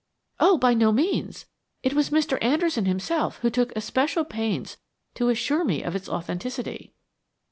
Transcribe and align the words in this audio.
"Oh, 0.39 0.57
by 0.57 0.73
no 0.73 0.91
means! 0.91 1.45
It 1.83 1.93
was 1.93 2.09
Mr. 2.09 2.39
Anderson 2.41 2.85
himself 2.85 3.37
who 3.41 3.51
took 3.51 3.71
especial 3.75 4.25
pains 4.25 4.77
to 5.13 5.29
assure 5.29 5.63
me 5.63 5.83
of 5.83 5.95
its 5.95 6.09
authenticity." 6.09 6.91